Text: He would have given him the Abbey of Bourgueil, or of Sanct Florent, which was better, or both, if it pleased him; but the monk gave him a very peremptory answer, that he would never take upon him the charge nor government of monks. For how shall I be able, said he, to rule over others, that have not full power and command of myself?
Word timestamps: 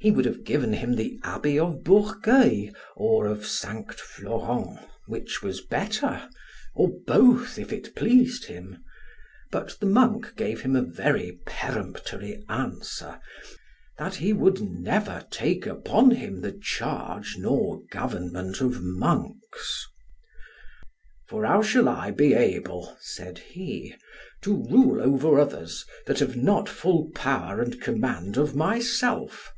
He 0.00 0.12
would 0.12 0.26
have 0.26 0.44
given 0.44 0.74
him 0.74 0.94
the 0.94 1.18
Abbey 1.24 1.58
of 1.58 1.82
Bourgueil, 1.82 2.70
or 2.94 3.26
of 3.26 3.44
Sanct 3.44 3.98
Florent, 4.00 4.78
which 5.06 5.42
was 5.42 5.60
better, 5.60 6.28
or 6.76 6.92
both, 7.04 7.58
if 7.58 7.72
it 7.72 7.96
pleased 7.96 8.44
him; 8.44 8.84
but 9.50 9.76
the 9.80 9.86
monk 9.86 10.36
gave 10.36 10.60
him 10.60 10.76
a 10.76 10.82
very 10.82 11.40
peremptory 11.44 12.44
answer, 12.48 13.18
that 13.98 14.14
he 14.14 14.32
would 14.32 14.60
never 14.60 15.26
take 15.32 15.66
upon 15.66 16.12
him 16.12 16.42
the 16.42 16.52
charge 16.52 17.34
nor 17.36 17.82
government 17.90 18.60
of 18.60 18.80
monks. 18.80 19.84
For 21.26 21.44
how 21.44 21.60
shall 21.60 21.88
I 21.88 22.12
be 22.12 22.34
able, 22.34 22.96
said 23.00 23.38
he, 23.40 23.96
to 24.42 24.52
rule 24.62 25.00
over 25.02 25.40
others, 25.40 25.84
that 26.06 26.20
have 26.20 26.36
not 26.36 26.68
full 26.68 27.10
power 27.16 27.60
and 27.60 27.80
command 27.80 28.36
of 28.36 28.54
myself? 28.54 29.52